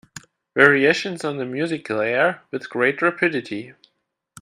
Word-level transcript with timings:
Variations 0.55 1.23
on 1.23 1.39
a 1.39 1.45
musical 1.45 1.99
air 1.99 2.41
With 2.49 2.71
great 2.71 3.03
rapidity. 3.03 3.75